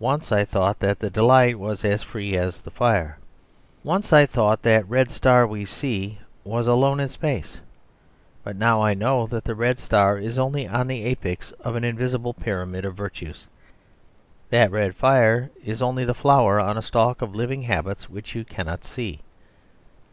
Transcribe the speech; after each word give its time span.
Once 0.00 0.32
I 0.32 0.44
thought 0.44 0.80
that 0.80 0.98
the 0.98 1.08
delight 1.08 1.60
was 1.60 1.84
as 1.84 2.02
free 2.02 2.36
as 2.36 2.60
the 2.60 2.72
fire. 2.72 3.18
Once 3.84 4.12
I 4.12 4.26
thought 4.26 4.62
that 4.62 4.88
red 4.88 5.12
star 5.12 5.46
we 5.46 5.64
see 5.64 6.18
was 6.42 6.66
alone 6.66 6.98
in 6.98 7.08
space. 7.08 7.58
But 8.42 8.56
now 8.56 8.82
I 8.82 8.94
know 8.94 9.28
that 9.28 9.44
the 9.44 9.54
red 9.54 9.78
star 9.78 10.18
is 10.18 10.40
only 10.40 10.66
on 10.66 10.88
the 10.88 11.04
apex 11.04 11.52
of 11.60 11.76
an 11.76 11.84
invisible 11.84 12.34
pyramid 12.34 12.84
of 12.84 12.96
virtues. 12.96 13.46
That 14.50 14.72
red 14.72 14.96
fire 14.96 15.52
is 15.64 15.80
only 15.80 16.04
the 16.04 16.14
flower 16.14 16.58
on 16.58 16.76
a 16.76 16.82
stalk 16.82 17.22
of 17.22 17.36
living 17.36 17.62
habits, 17.62 18.10
which 18.10 18.34
you 18.34 18.44
cannot 18.44 18.84
see. 18.84 19.20